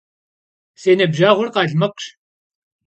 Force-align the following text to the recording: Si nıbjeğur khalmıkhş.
Si 0.81 0.91
nıbjeğur 0.97 1.47
khalmıkhş. 1.53 2.05